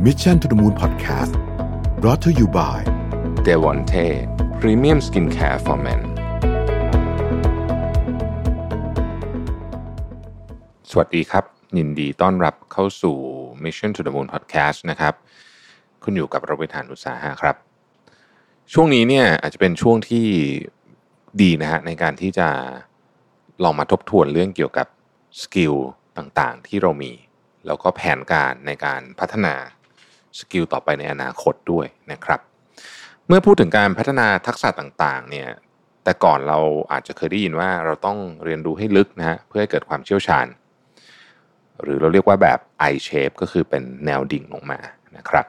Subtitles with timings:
[0.00, 1.32] Mission to the Moon Podcast
[2.00, 2.78] brought to you by
[3.46, 4.06] d e v o n t e
[4.60, 6.00] Premium Skincare for Men
[10.90, 11.44] สวัสดีครับ
[11.78, 13.16] ยินดีต้อนรับเข้าสู่
[13.64, 15.14] Mission to the Moon Podcast นะครับ
[16.02, 17.56] คุณอยู่กับเราวิทานอุตสาหะครับ
[18.72, 20.26] ช่วงนี้เนี่ยอาจจะเป็นช่วงที่
[21.42, 22.48] ดีนะฮะในการที่จะ
[23.64, 24.86] ลองมาทบทวนเรื่องเกี่ยวกับ
[25.42, 25.74] skill
[26.18, 27.12] ต่างๆ ที่เรามี
[27.66, 29.54] แล้วก็แผนการในการพัฒนา
[30.38, 32.40] skill ต่อไปในอนาคตด้วยนะครับ
[33.26, 35.48] เมื่อพูดถึงการพัฒนาทักษะต่างๆเนี่ย
[36.04, 36.58] แต่ก่อนเรา
[36.92, 40.46] อาจจะเคยได้ยินว่าเราต้องเรียนรู้ให้ลึกนะฮะเพื่อให้เกิดความเชี่ยวชาญ
[41.82, 42.58] หรือเราเรียกว่าแบบ
[42.90, 44.80] I shape ก็คือเป็นแนวดิ่งลงมา
[45.16, 45.46] นะครับ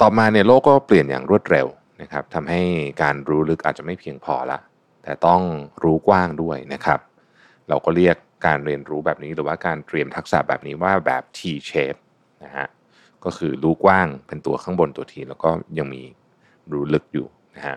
[0.00, 1.66] ต่อมาเนี่ยโลกก็เปลี่ยนอย่างรวดเร็ว
[2.02, 2.62] นะครับทำให้
[3.02, 4.58] การรู้ลึกอาจจะไม่เพียงพอละ
[5.02, 5.42] แต่ต้อง
[5.84, 7.00] รู้กว้างด้วยนะครับ
[7.68, 11.98] เราก็เรียกการเรียนรู้แบบนี้หรือว่าการเตรียมทักษะแบบนี้ว่าแบบ T shape
[12.44, 12.66] นะฮะ
[13.24, 16.02] ก็คือรู้กว้างเป็นตัวข้างบนตัวที แล้วก็ยังมี
[16.72, 17.76] รู้ลึกอยู่นะฮะ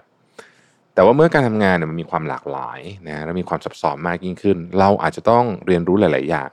[0.93, 6.49] แต่ว่าเมื่อการทำงานเนี่ยมันมีความหลากหลายนะและมีความซับซ้อนมากยิ่งขึ้น เราอาจจะต้องเรียนรู้หลาย ๆ อย่าง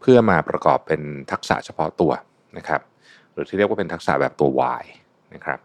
[0.00, 2.12] เพื่อมาประกอบเป็นทักษะเฉพาะตัว
[2.56, 2.80] นะครับ
[3.32, 4.84] หรือที่เรียกว่าเป็นทักษะแบบตัว Y
[5.34, 5.58] นะครับ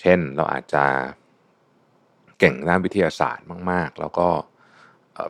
[0.00, 0.84] เช่นเราอาจจะ
[2.38, 4.28] เก่งด้านวิทยาศาสตร์มาก ๆ แล้วก็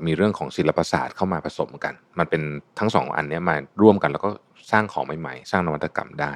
[0.07, 2.43] มีเรื่องของศิลปศาสตร์เข้ามาผสมกัน มันเป็น
[2.79, 4.31] ทั้งสองอันนี้มาร่วมกันแล้วก็
[4.73, 6.33] สร้างของใหม่ๆ สร้างนวัตกรรมได้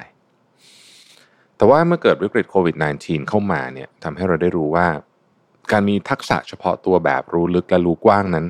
[1.57, 4.87] แต่ว่าเมื่อเกิดวิกฤตโควิด -19 เข้ามาเนี่ยทำให้เราได้รู้ว่า
[5.71, 8.45] การมีทักษะเฉพาะตัวแบบรู้ลึกและรู้กว้างนั้น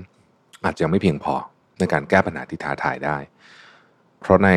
[0.65, 1.35] อาจจะยังไม่เพียงพอ
[1.79, 3.17] ในการแก้ปัญหาที่ท้าทายได้
[4.21, 4.49] เพราะใน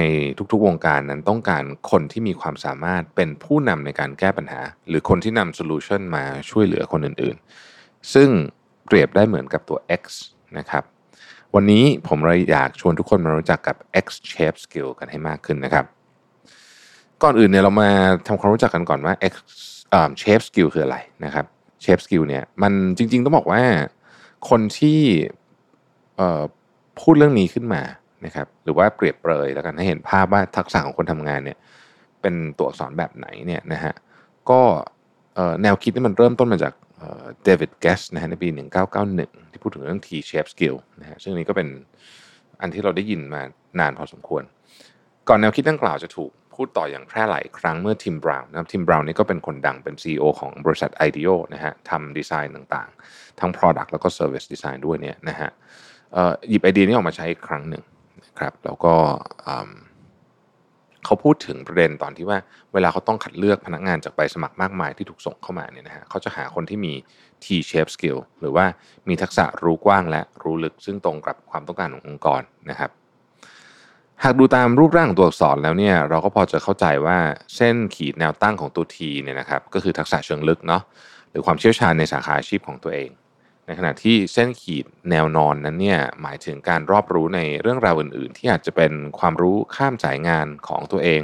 [0.53, 8.29] ทุกๆวงการนั้นต้องการคนที่มีความสามารถเป็นผู้นำในการแก้ปัญหา หรือคนที่นำโซลูชันมาช่วยเหลือคนอื่นๆ ซึ่ง
[8.91, 10.03] เปรียบได้เหมือนกับตัว X
[10.59, 10.85] นะครับ
[11.55, 15.85] วันนี้ผมเลยอยากชวนทุกคนมารู้จักกับ X Shape Skill กันให้มากขึ้นนะครับ
[17.23, 17.91] ก่อนอื่นเนี่ยเรามา
[18.27, 19.35] ทำความรู้จักกันก่อนว่า X
[20.23, 21.47] Shape Skill คืออะไรนะครับ
[21.85, 23.63] Shape Skill เนี่ยมันจริง ๆ ต้องบอกว่า
[24.49, 25.01] คนที่
[27.01, 27.83] พูดเรื่องนี้ขึ้นมา
[28.25, 31.59] นะครับ หรือว่าเปรียบเปรยแล้วกันให้เห็นภาพว่าทักษะของคนทำงานเนี่ย
[32.21, 33.95] เป็นตัวอักษรแบบไหนเนี่ยนะฮะ
[34.51, 34.61] ก็
[35.63, 36.73] แนวคิดนี่มันเริ่มต้นมาจาก
[37.45, 38.49] เดวิดแกสนะฮะในปี
[39.01, 41.69] 1991 ที่พูดถึงเรื่อง T-shape skill นะฮะซึ่งนี้ก็เป็น
[42.61, 43.43] อันที่เราได้ยินมา
[43.81, 44.43] นานพอสมควร
[45.29, 55.51] ก่อนแนวคิดดังกล่าวจะถูกพูดต่ออย่างแพร่หลายครั้งเมื่อทิมบราวน์นะครับทิมบราวน์นี่ก็เป็นคนดังเป็น CEO ของบริษัท IDEO นะฮะทำดีไซน์ต่างๆ ทั้ง Product แล้วก็ Service Design ด้วยเนี่ยนะฮะ
[56.49, 57.83] หยิบไอเดียนี้ออกมาใช้อีกครั้งหนึ่ง
[58.25, 58.95] นะครับแล้วก็
[61.11, 62.39] เขาพูดถึงประเด็นตอนที่ว่า
[62.73, 66.95] เวลาเขาต้องคัดเลือกพนักงานจากใบสมัครมากมายที่ถูกส่งเข้ามาเนี่ยนะฮะเขาจะหาคนที่มี
[67.45, 68.65] T-shape skill หรือว่า
[69.09, 72.91] มีทักษะรู้กว้างและรู้ลึก ซึ่งตรงกับความต้องการขององค์กรนะครับ
[74.25, 77.19] หากดูตามรูปร่างของตัวอักษรแล้วเนี่ยเราก็พอจะเข้าใจว่า
[77.57, 80.83] เส้นขีดแนวตั้งของตัว T เนี่ยนะครับก็คือทักษะเชิงลึกเนาะ
[81.31, 83.11] หรือความเชี่ยวชาญในสาขาอาชีพของตัวเอง
[83.67, 91.23] ในขณะที่เส้นขีดแนวนอนนั้นเนี่ยหมายถึงการรอบรู้ในเรื่องราวอื่น ๆ ที่อาจจะเป็นความรู้ข้ามสายงานของตัวเอง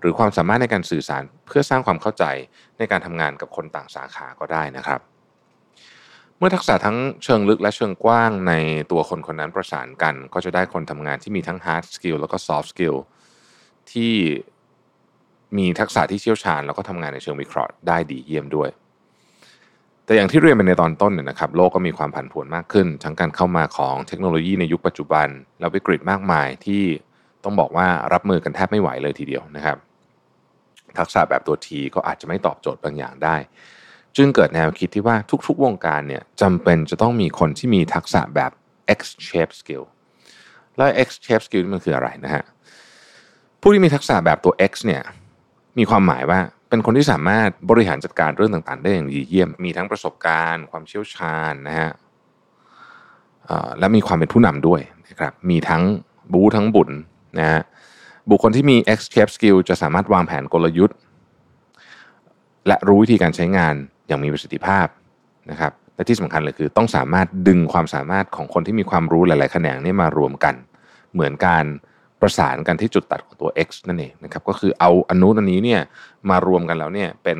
[0.00, 2.24] หรือความสามารถในการสื่อสารเพื่อสร้างความเข้าใจ
[2.78, 5.00] ในการทำงานกับคนต่างสาขาก็ได้นะครับ
[6.38, 8.52] เมื่อทักษะทั้งเชิงลึกและเชิงกว้างใน
[8.90, 12.96] ตัวคนคนนั้นประสานกัน ก็จะได้คนทำงานที่มีทั้ง hard skill แล้วก็ soft skill
[13.92, 14.14] ที่
[15.58, 18.70] มีทักษะที่เชี่ยวชาญ แล้วก็ทำงานในเชิงวิเคราะห์ได้ดีเยี่ยมด้วย
[20.10, 25.28] แต่อย่างที่เรียนไปในตอนต้นเนี่ยนะครับโลกก็มีความผันผวนมากขึ้น ทั้งการเข้ามาของเทคโนโลยีในยุคปัจจุบัน
[25.60, 26.82] แล้ววิกฤตมากมายที่
[27.44, 29.76] ต้องบอกว่ารับมือกันแทบไม่ไหวเลยทีเดียวนะครับ
[30.98, 33.36] ทักษะแบบตัวทีก็อาจจะไม่ตอบโจทย์บางอย่างได้
[34.16, 35.16] จึงเกิดแนวคิดที่ว่า
[35.46, 38.52] ทุกๆ วงการเนี่ยจำเป็นจะต้องมีคนที่มีทักษะแบบ
[38.98, 39.84] X shape skill
[40.76, 42.44] แล้ว X shape skill มันคืออะไรนะฮะ
[43.60, 45.02] ผู้ที่มีทักษะแบบตัว X เนี่ย
[45.78, 51.90] มีความหมายว่า เป็นคนที่สามารถบริหารจัดการเรื่องต่างๆ ได้อย่างดีเยี่ยม มีทั้งประสบการณ์ ความเชี่ยวชาญนะฮะ
[53.78, 55.82] และมีความเป็นผู้นำด้วยนะครับมีทั้ง
[56.32, 56.90] บูทั้งบุญ
[57.38, 57.60] นะฮะ
[58.30, 60.96] บุคคลที่มี escape skill จะสามารถวางแผนกลยุทธ์
[62.66, 63.74] และรู้วิธีการใช้งาน
[64.06, 64.86] อย่างมีประสิทธิภาพ
[65.50, 70.54] นะครับและที่สำคัญเลยคือต้องสามารถดึงความสามารถของคนที่มีความรู้หลาย ๆ แขนงนี้มารวมกัน
[71.12, 71.64] เหมือนการ
[72.20, 75.80] ประสานกันที่จุดตัดของตัว x นั่นเองนะครับก็คือเอาอนุอันนี้เนี่ย
[76.30, 77.38] มารวมกันแล้วเนี่ยเป็น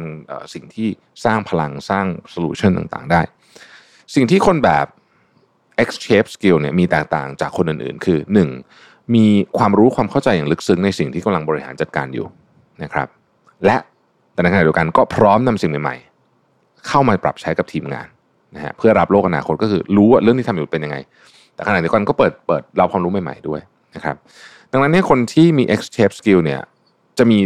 [0.55, 0.89] สิ่งที่
[1.25, 3.21] สร้างพลังสร้างโซลูชันต่างๆ ได้
[4.15, 4.87] สิ่งที่คนแบบ
[5.87, 8.19] X shape skill เนี่ยมีแตกต่างจากคนอื่นๆ คือ
[8.67, 9.15] 1.
[9.15, 9.27] มี
[9.59, 12.27] ความรู้ความเข้าใจอย่างลึกซึ้งในสิ่งที่กำลังบริหารจัดการอยู่
[12.83, 13.09] นะครับ
[13.65, 13.77] และ
[14.33, 18.09] แต่ในขณะเดียวกันก็พร้อมนำสิ่งใหม่ๆ เข้ามาปรับใช้กับทีมงาน
[18.55, 20.97] นะฮะเพื่อรับโลกอนาคตก็คือรู้ว่าเรื่องที่ทำอยู่เป็นยังไง
[21.55, 23.61] แต่ขณะเดียวกันก็เปิดเปิดรับความรู้ใหม่ ๆด้วย
[23.95, 24.17] นะครับ
[24.73, 26.61] ดังนั้นเนี่ยคนที่มี X shape skill เนี่ย
[27.19, 27.39] จะมี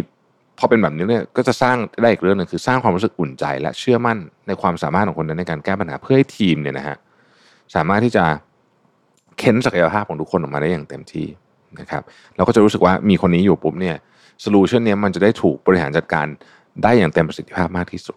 [0.59, 6.97] พอเป็นแบบนี้เนี่ยก็จะสร้างได้อีกเรื่องหนึ่งคือสร้างความรู้สึกอุ่นใจ และเชื่อมั่นในความสามารถของคนนั้นในการแก้ปัญหาเพื่อให้ทีมเนี่ยนะฮะ
[7.75, 8.25] สามารถที่จะ
[9.39, 11.27] เค้นศักยภาพของทุกคนออกมาได้อย่างเต็มที่
[11.81, 12.03] นะครับ
[12.37, 13.97] เราก็จะรู้สึกว่ามีคนนี้อยู่ปุ๊บเนี่ย
[14.41, 16.27] โซลูชันเนี้ยมันจะได้ถูกบริหารจัดการ
[16.83, 18.17] ได้อย่างเต็มประสิทธิภาพมากที่สุด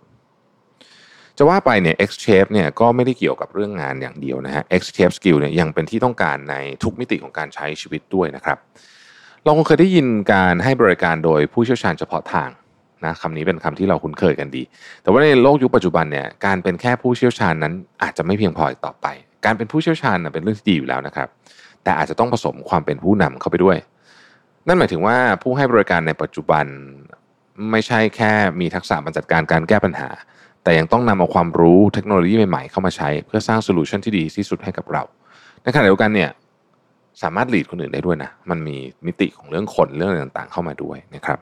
[1.38, 8.58] จะว่าไปเนี่ย X shape เนี่ยก็ไม่ได้เกี่ยวกับเรื่องงานอย่างเดียวนะฮะ X shape skill เนี่ยยังเป็นที่ต้องการในทุกมิติของการใช้ชีวิตด้วยนะครับ
[9.44, 12.50] เราคงเคยได้ยินการให้บริการโดยผู้เชี่ยวชาญเฉพาะทาง
[13.06, 14.64] นะคำนี้เป็นคำที่เราคุ้นเคยกันดี
[15.02, 17.74] แต่ว่าในโลกยุคปัจจุบันเนี่ยการเป็นแค่ผู้เชี่ยวชาญนั้น
[18.04, 19.08] อาจจะไม่เพียงพออีกต่อไป
[19.46, 21.28] การเป็นผู้เชี่ยวชาญเป็นเรื่องที่ดีอยู่แล้วนะครับ
[21.84, 23.78] แต่อาจจะต้องผสมความเป็นผู้นำเข้าไปด้วย
[24.68, 26.66] นั่นหมายถึงว่าผู้ให้บริการในปัจจุบัน
[27.72, 30.10] ไม่ใช่แค่มีทักษะบรรจัดการการแก้ปัญหา
[30.64, 35.04] แต่ยังต้องนำเอาความรู้เทคโนโลยีใหม่ๆ เข้ามาใช้ เพื่อสร้างโซลูชันที่ดีที่สุดให้กับเรา
[35.64, 36.30] ในขณะเดียวกันเนี่ย
[37.22, 41.40] สามารถหลีดคนอื่นได้ด้วยนะ มันมีมิติของเรื่องคนเรื่องต่างๆ เข้ามาด้วยนะครับ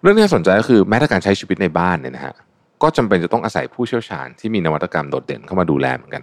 [0.00, 2.34] เรื่องที่น่าสนใจก็คือแม้แต่การใช้ชีวิตในบ้านเนี่ยนะฮะ
[2.82, 6.22] ก็จำเป็นจะต้องอาศัยผู้เชี่ยวชาญที่มีนวัตกรรมโดดเด่นเข้ามาดูแลเหมือนกัน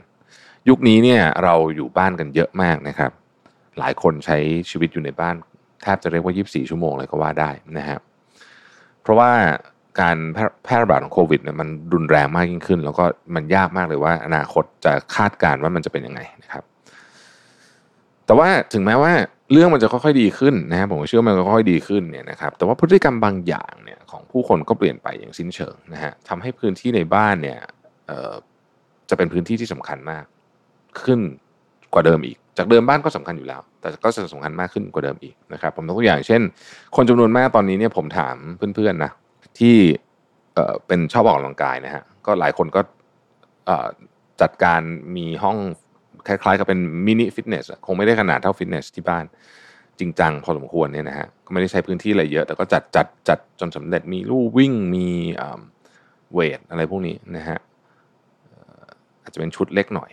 [0.69, 3.11] ยุคนี้เนี่ยเราอยู่บ้านกันเยอะมากนะครับ
[3.79, 4.37] หลายคนใช้
[4.69, 5.35] ชีวิตอยู่ในบ้าน
[5.83, 7.99] แทบจะเรียกว่า 24 ชั่วโมงเลยก็ว่าได้นะฮะ
[9.01, 9.31] เพราะว่า
[10.01, 10.17] การ
[10.63, 13.05] แพร่ระบาดของโควิดเนี่ยมันรุนแรงมากยิ่งขึ้น แล้วก็
[13.35, 16.63] มันยากมากเลยว่าอนาคตจะคาดการณ์ว่ามันจะเป็นยังไงนะครับ
[18.33, 19.13] แต่ว่าถึงแม้ว่า
[19.51, 27.59] เรื่องมันจะค่อยๆดีขึ้นนะครับผมเชื่อมันก็ค่อยๆดีขึ้นเนี่ยนะครับแต่ว่าพฤติกรรมบางอย่างเนี่ยของผู้คนก็เปลี่ยนไปอย่างสิ้นเชิงนะฮะทำให้พื้นที่ในบ้านเนี่ย
[29.09, 30.25] จะเป็นพื้นที่ที่สำคัญมาก
[31.03, 31.19] ขึ้น
[31.93, 36.41] กว่าเดิมอีก จากเดิมบ้านก็สำคัญอยู่แล้ว แต่ก็จะสำคัญมากขึ้นกว่าเดิมอีกนะครับผมยกตัวอย่างเช่น
[36.95, 38.35] คนจำนวนมากตอนนี้เนี่ยผมถาม
[38.75, 39.11] เพื่อนๆนะ
[39.59, 39.75] ที่
[40.87, 42.81] เป็นชอบออกกำลังกายนะฮะก็หลายคนก็
[44.41, 44.81] จัดการ
[45.15, 45.57] มีห้อง
[46.27, 49.25] คล้ายๆกับเป็นมินิฟิตเนสคงไม่ได้ขนาดเท่าฟิตเนสที่บ้าน
[49.99, 55.07] จริงจังพอสมควรเนี่ยนะฮะก็ไม่ได้ใช้พื้นที่อะไรเยอะ แต่ก็จัดจัดจัดจนสำเร็จมีลู่วิ่งมี
[56.33, 57.59] เวทอะไรพวกนี้นะฮะ
[59.23, 60.11] อาจจะเป็นชุดเล็กหน่อย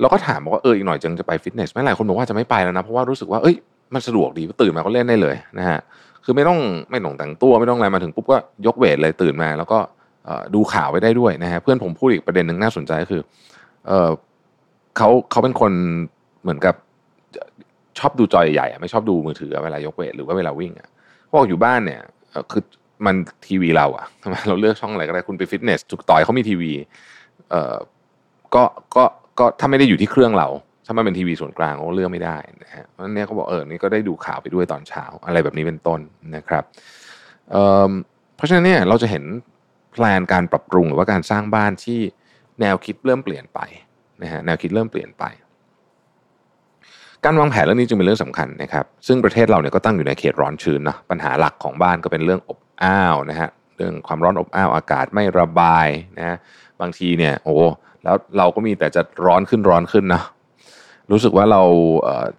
[0.00, 3.56] เราก็ถามบอกว่าเอออีกหน่อยจึงจะไปฟิตเนสไม่หลายคนบอกว่าจะไม่ไปแล้วนะเพราะว่ารู้สึกว่าเอ้ย
[3.94, 5.78] มันสะดวกดีตื่นมาก็เล่นได้เลยนะฮะ
[6.24, 6.58] คือไม่ต้อง
[6.90, 9.78] ไม่ต้องแต่งตัวไม่ต้องอะไรมาถึงปุ๊บก็ยกเวทเลยตื่นมา แล้วก็
[10.54, 13.22] ดูข่าวไปได้ด้วยนะฮะเพื่อนผมพูดอีกประเด็นหนึ่งน่าสนใจก็คือ
[14.96, 15.72] เขาเขาเป็นคน
[16.42, 16.74] เหมือนกับ
[17.98, 20.88] ชอบดูจอใหญ่ๆไม่ชอบดูมือถือเวลายกเวทหรือว่าเวลาวิ่งอะ
[21.30, 22.02] พวกอยู่บ้านเนี่ย
[22.52, 22.62] คือ
[23.06, 23.16] มัน
[23.46, 26.72] ทีวีเราอะทำไมเราเลือกช่องอะไรก็ได้คุณไปฟิตเนสจุกต่อยเขามีทีวี
[27.50, 27.76] เอ่อ
[28.54, 28.64] ก็
[28.96, 29.04] ก็
[29.38, 30.48] ก็ถ้าไม่ได้อยู่ที่เครื่องเรา
[30.86, 36.00] ถ้ามันเป็นทีวีส่วนกลางก็เลือกไม่ได้นะฮะเพราะนี้เขาบอกเออนี่ก็ได้ดูข่าวไปด้วยตอนเช้า อะไรแบบนี้เป็นต้น
[36.36, 36.64] นะครับ
[37.50, 39.24] เเพราะฉะนั้นเนี่ยเราจะเห็น
[39.92, 42.00] แพลนการปรับปรุงหรือว่าการสร้างบ้านที่
[42.60, 43.60] แนวคิดเริ่มเปลี่ยนไป
[44.22, 45.24] นะฮะแนวคิดเริ่มเปลี่ยนไป
[47.24, 55.88] การวางแผนเรื่องนี้จึงเป็นเรื่องสำคัญนะครับ ซึ่งประเทศเราเนี่ยก็ตั้งอยู่ในเขตร้อนชื้นนะปัญหาหลักของบ้านก็เป็นเรื่องอบอ้าวนะฮะเรื่องความร้อนอบอ้าวอากาศไม่ระบาย
[56.18, 56.36] นะ
[56.80, 57.54] บางทีเนี่ยโอ้
[58.04, 60.22] แล้วเราก็มีแต่จะร้อนขึ้นร้อนขึ้นนะ
[61.10, 61.62] รู้สึกว่าเรา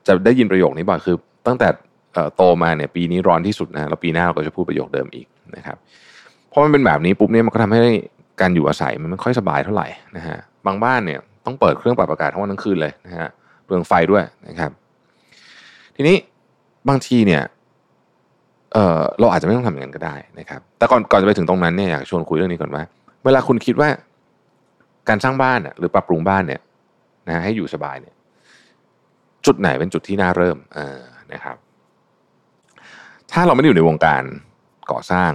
[0.07, 1.17] จะได้ยินประโยคนี้บ่อยคือ
[1.47, 1.67] ตั้งแต่
[2.35, 5.77] โตมาเนี่ยปีนี้ร้อนที่สุดนะแล้วปีหน้าเราก็จะพูดประโยคเดิมอีกนะครับ
[6.49, 7.81] เพราะมันเป็นแบบนี้ปุ๊บเนี่ยมันก็ทำให้
[8.41, 9.87] การอยู่อาศัยมันไม่ค่อยสบายเท่าไหร่
[10.17, 13.29] นะฮะบางบ้านเนี่ย ต้องเปิดเครื่องปรับอากาศทั้งวันทั้งคืนเลยนะฮะ
[13.65, 14.71] เปลืองไฟด้วยนะครับ
[15.95, 16.15] ทีนี้
[16.89, 17.43] บางทีเนี่ย
[18.73, 22.83] เออเราอาจจะไม่ต้องทำอย่างนั้นก็ได้นะครับ แต่ก่อนก่อนจะไปถึงตรงนั้นเนี่ยอยากชวนคุยเรื่องนี้ก่อนว่า
[23.25, 23.89] เวลาคุณคิดว่า
[25.09, 26.61] การสร้างบ้านหรือปรับปรุงบ้านเนี่ย
[27.27, 28.15] นะให้อยู่สบายเนี่ย
[29.45, 30.79] จุดไหนเป็นจุดที่น่าเริ่มอ
[31.33, 31.57] นะครับ
[33.31, 34.23] ถ้าเราไม่ได้อยู่ในวงการ
[34.91, 35.31] ก่อสร้าง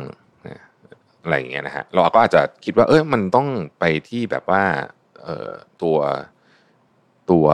[1.22, 3.46] อะไรอย่างเงี้ยนะฮะเราก็อาจจะคิดว่า เออมันต้อง
[3.78, 4.62] ไปที่แบบว่า
[5.82, 5.96] ตัว
[7.30, 7.46] ตัว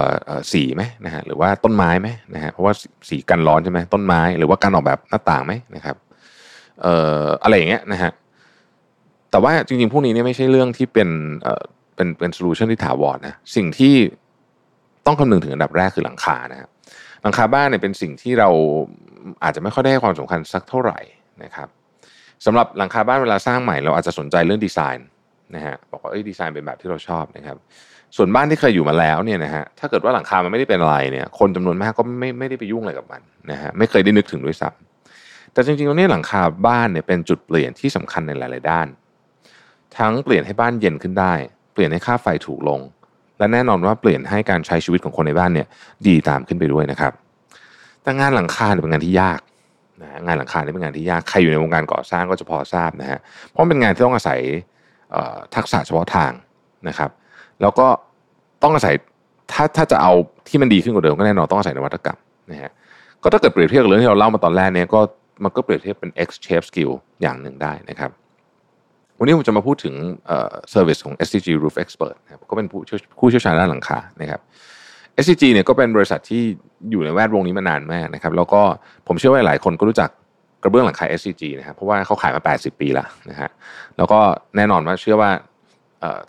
[0.52, 2.72] สีไหมนะฮะหรือว่าต้นไม้ไหมนะฮะเพราะว่า
[3.08, 5.96] สีกันร้อนใช่ไหมต้นไม้ หรือว่าการออกแบบหน้าต่างไหมนะครับ
[6.82, 8.12] เอ่ออะไรอย่างเงี้ยนะฮะ
[9.30, 11.08] แต่ว่าจริงๆพวกนี้เนี่ยไม่ใช่เรื่องที่เป็น
[11.42, 11.62] เอ่อ
[11.96, 13.94] เป็นเป็นโซลูชันที่ถาวรนะสิ่งที่
[15.06, 16.70] ต้องคำนึงถึงอันดับแรกคือหลังคานะครับ
[17.22, 18.48] หลังคาบ้านเนี่ยเป็นสิ่งที่เรา
[19.44, 20.98] อาจจะไม่ค่อยได้ให้ความสำคัญสักเท่าไหร่
[21.42, 21.68] นะครับ
[22.46, 25.08] สำหรับหลังคาบ้านเวลาสร้างใหม่เราอาจจะสนใจเรื่องดีไซน์
[25.54, 27.56] นะฮะบอกว่าเอ้ยดีไซน์เป็นแบบที่เราชอบนะครับ
[28.16, 38.86] ส่วนบ้านที่เคยอยู่มาแล้วเนี่ยนะฮะถ้าเกิดว่าหลังคามันไม่ได้เป็นอะไรเนี่ย คนจำนวนมากก็ไม่ไม่ได้ไปยุ่งอะไรกับมันนะฮะไม่เคยได้นึกถึงด้วยซ้ำแต่จริงๆตรงนี้หลังคาบ้านเนี่ยเป็นจุดเปลี่ยนที่สำคัญในหลายๆด้าน
[39.98, 41.32] ทั้งเปลี่ยนให้บ้านเย็นขึ้นได้
[41.72, 42.80] เปลี่ยนให้ค่าไฟถูกลง
[43.38, 45.66] และแน่นอนว่าเปลี่ยนให้การใช้ชีวิตของคนในบ้านเนี่ย
[46.06, 47.12] ดีตามขึ้นไปด้วยนะครับ
[48.02, 49.40] แต่งานหลังคาเป็นงานที่ยาก
[50.02, 53.18] นะงานหลังคาเป็นงานที่ยากใครอยู่ในวงการก่อสร้างก็จะพอทราบนะฮะ
[53.48, 54.40] เพราะเป็นงานที่ต้องอาศัย
[55.54, 56.32] ทักษะเฉพาะทาง
[56.88, 57.10] นะครับ
[57.60, 57.86] แล้วก็
[58.62, 58.94] ต้องอาศัย
[59.52, 60.12] ถ้าถ้าจะเอา
[60.48, 62.18] ที่มันดีขึ้นกว่าเดิมก็แน่นอนต้องอาศัยนวัตกรรม
[62.50, 62.72] นะฮะ
[63.22, 65.00] ก็ถ้าเกิดเปรียบเทียบกับเรื่องที่เราเล่ามาตอนแรกเนี่ยก็
[65.44, 66.92] มันก็เปรียบเทียบเป็น X shape skill
[67.22, 68.10] อย่างหนึ่งได้นะครับ
[69.18, 69.94] วันนี้ผมจะมาพูดถึง
[70.26, 72.80] service ของ SCG Roof Expert นะครับก็เป็นผู้
[73.18, 74.40] ผู้เชี่ยวชาญด้านหลังคานะครับ
[75.22, 76.42] SCG เนี่ยก็เป็นบริษัทที่
[76.90, 78.62] อยู่ในแวดวงนี้มานานมากนะครับ แล้วก็
[79.06, 80.10] ผมเชื่อว่าหลายคนก็รู้จัก
[80.62, 83.50] กระเบื้องหลังคา SCG นะครับเพราะว่าเขาขายมา 80 ปีแล้วนะฮะ
[83.96, 84.18] แล้วก็
[84.56, 85.30] แน่นอนว่าเชื่อว่า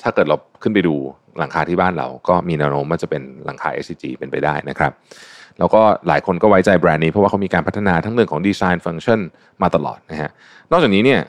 [0.01, 0.95] ถ้าเกิดเราขึ้นไปดู
[1.39, 4.91] หลังคาที่บ้านเราก็มีแนวโน้มว่าจะเป็นหลังคา SCG เป็นไปได้นะครับ
[5.59, 9.19] แล้วก็หลายคนก็ไว้ใจแบรนด์นี้เพราะว่าเขามีการพัฒนาทั้งเรื่องของดีไซน์ฟังก์ชัน
[9.61, 10.29] มาตลอดนะฮะ
[10.71, 11.21] นอกจากนี้เนี่ย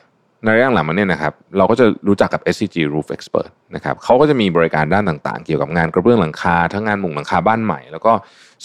[0.43, 8.13] ในระยะหลังมันเนี่ยนะครับเราก็จะรู้จักกับ SCG Roof Expert นะครับเขาก็จะมีบริการด้านต่างๆ เกี่ยวกับงานกระเบื้องหลังคา ทั้งงานมุงหลังคาบ้านใหม่ แล้วก็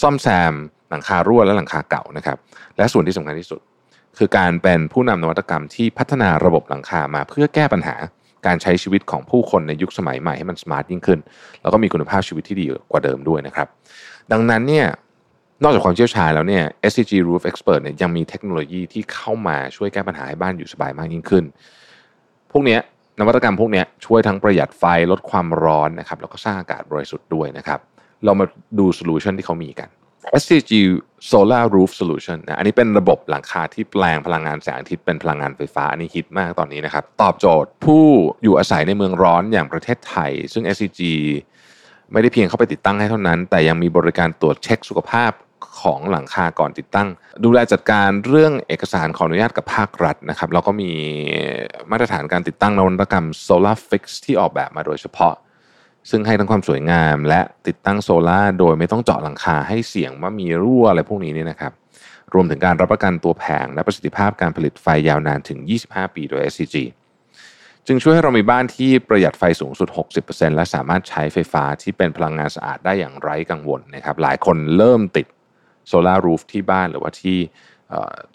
[0.01, 0.53] ซ่อมแซม
[0.89, 2.37] หลังคารั่วและหลังคาเก่านะครับ
[2.77, 3.59] และส่วนที่สำคัญที่สุด
[4.17, 7.95] คือการเป็นผู้นำนวัตกรรมที่พัฒนาระบบหลังคามาเพื่อแก้ปัญหา
[8.45, 11.19] การใช้ชีวิตของผู้คนในยุคสมัยใหม่ให้มันสมาร์ทยิ่งขึ้น
[11.61, 13.67] แล้วก็มีคุณภาพชีวิตที่ดีกว่าเดิมด้วยนะครับ
[14.31, 14.87] ดังนั้นเนี่ย
[15.63, 21.43] นอกจากความเชี่ยวชาญแล้วเนี่ย SCG Roof Expert เนี่ยยังมีเทคโนโลยีที่เข้ามาช่วยแก้ปัญหาให้บ้านอยู่สบายมากยิ่งขึ้น
[22.51, 22.77] พวกนี้
[23.19, 27.79] นวัตกรรมพวกนี้ช่วยทั้งประหยัดไฟลดความร้อนนะครับแล้วก็สร้างอากาศบริสุทธิ์ด้วยนะครับ
[28.25, 28.45] เรามา
[28.79, 29.89] ดู solution ที่เขามีกัน
[30.41, 30.71] SCG
[31.31, 38.03] Solar Roof Solution นะอันนี้เป็นระบบหลังคาที่แปลงพลังงานแสงอาทิตย์เป็นพลังงานไฟฟ้า อันนี้ฮิตมากตอนนี้นะครับ ตอบโจทย์ผู้
[38.43, 41.01] อยู่อาศัยในเมืองร้อนอย่างประเทศไทย ซึ่ง SCG
[42.11, 45.31] ไม่ได้เพียงเข้าไปติดตั้งให้เท่านั้น แต่ยังมีบริการตรวจเช็คสุขภาพ
[45.81, 47.07] ของหลังคาก่อนติดตั้ง
[47.43, 50.91] ดูแลจัดการเรื่องเอกสารขออนุญาตกับภาครัฐนะครับแล้วก็มี
[51.91, 55.33] มาตรฐานการติดตั้งนวัตกรรม Solar Fix ที่ออกแบบมาโดยเฉพาะ
[56.09, 61.73] ซึ่งให้ทั้งความสวยงาม และติดตั้งโซลา่าโดยไม่ต้องเจาะหลังคาให้เสี่ยงว่ามีรั่วอะไรพวกนี้นี่นะครับ
[62.33, 66.75] รวมถึงการรับประกันตัวแผง และประสิทธิภาพการผลิตไฟยาวนานถึง 25 ปีโดย SCG
[67.87, 69.89] จึงช่วยให้เรามีบ้านที่ประหยัดไฟสูงสุด
[70.21, 75.27] 60%และสามารถใช้ไฟฟ้าที่เป็นพลังงานสะอาดได้อย่างไร้กังวลนะครับ หลายคนเริ่มติด
[75.87, 77.37] โซลารูฟที่บ้านหรือว่าที่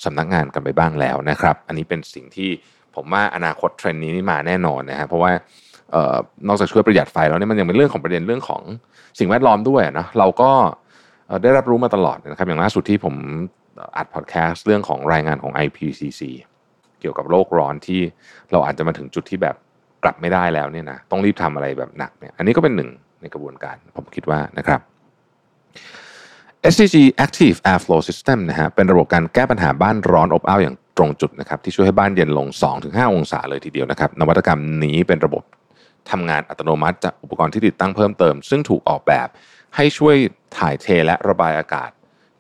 [0.05, 2.51] สำนักงานกันไปบ้างแล้วนะครับ อันนี้เป็นสิ่งที่
[2.95, 5.33] ผมว่าอนาคตเทรนด์นี้นี่มาแน่นอนนะครับเพราะว่า
[6.49, 8.63] นอกจากช่วยประหยัดไฟแล้วเนี่ยมันยังเป็นเรื่องของประเด็นเรื่องของ
[9.19, 10.51] สิ่งแวดล้อมด้วยนะเราก็
[11.43, 13.15] ได้รับรู้มาตลอดนะครับอย่างล่าสุดที่ผม
[13.97, 16.23] อัดพอดแคสต์เรื่องของรายงานของ IPCC
[17.01, 18.01] เกี่ยวกับโลกร้อนที่
[18.53, 19.57] เราอาจจะมาถึงจุดที่แบบ
[20.05, 22.91] กลับไม่ได้แล้วเนี่ยนะต้องรีบทำอะไรแบบหนักเนี่ยอันนี้ก็เป็นหนึ่ง
[23.21, 24.81] ในกระบวนการผมคิดว่านะครับ
[26.73, 32.47] SCG Active Airflow System นะฮะเป็นระบบการแก้ปัญหาบ้านร้อนอบอ้าวอย่างตรงจุดนะครับที่ช่วยให้บ้านเย็นลง
[32.81, 35.43] 2-5 องศาเลยทีเดียวนะครับนวัตกรรมนี้เป็นระบบ
[36.11, 39.29] ทำงานอัตโนมัติจากอุปกรณ์ที่ติดตั้งเพิ่มเติม ซึ่งถูกออกแบบ
[39.77, 40.17] ให้ช่วย
[40.59, 41.91] ถ่ายเทและระบายอากาศ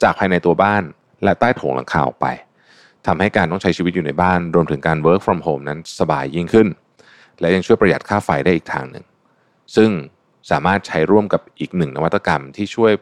[0.02, 0.82] จากภายในตัวบ้าน
[1.24, 2.26] และใต้โถงหลังคาออกไป
[3.06, 6.68] ทำให้การต้องใช้ชีวิตอยู่ในบ้าน รวมถึงการ work from home นั้นสบายยิ่งขึ้น
[7.40, 9.04] และยังช่วยประหยัดค่าไฟได้อีกทางหนึ่ง
[9.76, 9.90] ซึ่ง
[10.50, 12.92] สามารถใช้ร่วมกับอีกหนึ่งนวัตกรรมที่ช่วย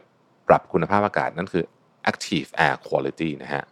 [0.47, 1.63] ปรับคุณภาพอากาศนั่นคือ
[2.11, 3.63] active air quality นะฮะ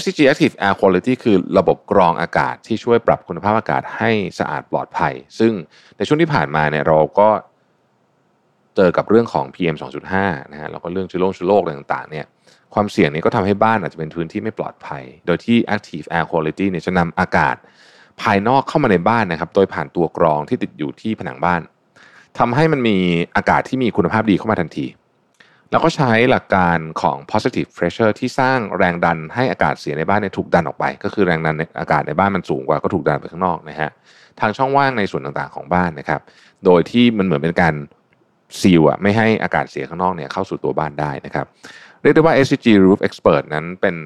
[0.00, 5.52] SCG Active Air Quality คือระบบกรองอากาศที่ช่วยปรับคุณภาพอากาศให้สะอาดปลอดภัย ซึ่ง
[5.96, 7.28] ในช่วงที่ผ่านมาเนี่ยเราก็
[8.76, 9.76] เจอกับเรื่องของ PM
[10.14, 12.26] 2.5นะฮะแล้วก็เรื่องเชื้อโรคเชื้อโรคต่างๆเนี่ย
[12.74, 17.56] ความเสี่ยงนี้ก็ทำให้บ้านอาจจะเป็นพื้นที่ไม่ปลอดภัย โดยที่ Active Air Quality เนี่ยจะนำอากาศ
[18.22, 21.60] ภายนอกเข้ามาในบ้านนะครับ โดยผ่านตัวกรองที่ติดอยู่ที่ผนังบ้าน
[22.38, 22.96] ทำให้มันมี
[23.36, 24.86] อากาศที่มีคุณภาพดีเข้ามาทันที
[25.72, 33.90] แล้วก็ใช้หลักการของ positive pressure ที่สร้างแรงดันให้อากาศเสียในบ้านเนี่ยถูกดันออกไป ก็คือแรงดันอากาศในบ้านมันสูงกว่าก็ถูกดันไปข้างนอกนะฮะ
[34.40, 36.20] ทางช่องว่างในส่วนต่างๆของบ้านนะครับ
[36.64, 37.74] โดยที่มันเหมือนเป็นการ
[38.60, 41.46] ซีลอะไม่ให้อากาศเสียข้างนอกเนี่ยเข้าสู่ตัวบ้านได้นะครับ
[42.02, 43.96] เรียกได้ว่า SCG Roof Expert นั้นเป็น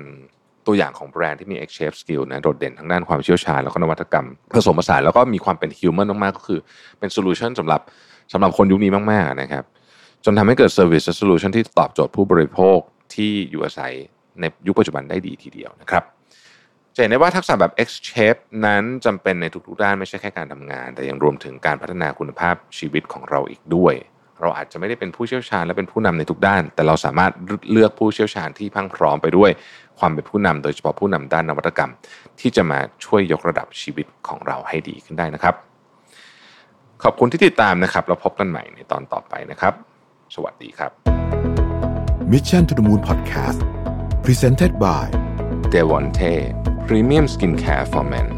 [0.66, 6.60] ตัวอย่างของแบรนด์ที่มี X-Shape Skill นะโดดเด่นทางด้านความเชี่ยวชาญแล้วก็นวัตกรรม ผสมผสานแล้วก็มีความเป็น human มากๆก็คือ
[6.98, 7.80] เป็น solution สำหรับ
[8.32, 9.64] สำหรับคนยุคนี้มากๆนะครับ
[10.28, 12.78] จนทำให้เกิด Service Solution ที่ตอบโจทย์ผู้บริโภค
[13.14, 13.92] ที่อยู่อาศัย
[14.40, 16.04] ในยุคปัจจุบันได้ดีทีเดียวนะครับ
[16.94, 23.94] จะเห็นได้ว่าทักษะแบบ X shape นั้นจำเป็นในทุกๆด้านไม่ใช่แค่การทำงาน แต่ยังรวมถึงการพัฒนาคุณภาพชีวิตของเราอีกด้วย
[24.40, 27.32] เราอาจจะไม่ได้เป็นผู้เชี่ยวชาญและเป็นผู้นำในทุกด้าน แต่เราสามารถ
[27.70, 29.50] เลือกผู้เชี่ยวชาญที่พังพร้อมไปด้วย
[29.98, 31.92] ความเป็นผู้นำโดยเฉพาะผู้นำด้านนวัตกรรม
[32.40, 35.54] ที่จะมาช่วยยกระดับชีวิตของเราให้ดีขึ้นได้นะครับ
[37.02, 39.74] ขอบคุณที่ติดตามนะครับเราพบกันใหม่ในตอนต่อไปนะครับ
[40.34, 40.90] สวัสดีครับ
[42.32, 43.60] Mission to the Moon Podcast
[44.24, 45.04] Presented by
[45.72, 46.34] d e v o n t e
[46.86, 48.28] Premium Skincare for Men